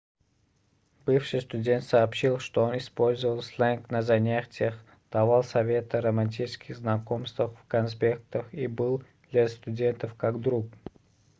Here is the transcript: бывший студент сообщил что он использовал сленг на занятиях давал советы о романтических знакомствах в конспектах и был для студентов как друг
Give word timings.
бывший 1.05 1.41
студент 1.41 1.83
сообщил 1.83 2.39
что 2.39 2.63
он 2.63 2.75
использовал 2.75 3.43
сленг 3.43 3.91
на 3.91 4.01
занятиях 4.01 4.83
давал 5.11 5.43
советы 5.43 5.97
о 5.97 6.01
романтических 6.01 6.75
знакомствах 6.75 7.51
в 7.55 7.67
конспектах 7.67 8.51
и 8.51 8.65
был 8.65 9.03
для 9.29 9.47
студентов 9.47 10.15
как 10.15 10.39
друг 10.41 10.65